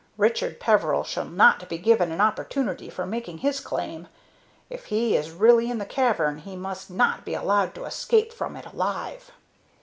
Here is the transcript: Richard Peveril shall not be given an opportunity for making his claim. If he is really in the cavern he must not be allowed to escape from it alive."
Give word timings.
Richard 0.17 0.59
Peveril 0.59 1.03
shall 1.03 1.25
not 1.25 1.69
be 1.69 1.77
given 1.77 2.11
an 2.11 2.19
opportunity 2.19 2.89
for 2.89 3.05
making 3.05 3.37
his 3.37 3.59
claim. 3.59 4.07
If 4.67 4.85
he 4.85 5.15
is 5.15 5.29
really 5.29 5.69
in 5.69 5.77
the 5.77 5.85
cavern 5.85 6.39
he 6.39 6.55
must 6.55 6.89
not 6.89 7.23
be 7.23 7.35
allowed 7.35 7.75
to 7.75 7.85
escape 7.85 8.33
from 8.33 8.57
it 8.57 8.65
alive." 8.65 9.29